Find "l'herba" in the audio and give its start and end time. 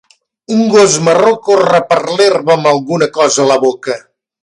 2.09-2.57